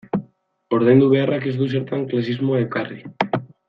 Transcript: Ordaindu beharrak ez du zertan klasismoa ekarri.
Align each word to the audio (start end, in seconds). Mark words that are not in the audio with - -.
Ordaindu 0.77 1.11
beharrak 1.11 1.47
ez 1.53 1.55
du 1.61 1.69
zertan 1.77 2.09
klasismoa 2.13 2.67
ekarri. 2.69 3.03